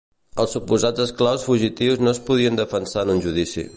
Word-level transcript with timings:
Els 0.43 0.55
suposats 0.55 1.03
esclaus 1.03 1.45
fugitius 1.49 2.01
no 2.07 2.11
es 2.17 2.23
podien 2.31 2.59
defensar 2.61 3.05
en 3.07 3.13
un 3.17 3.23
judici. 3.29 3.67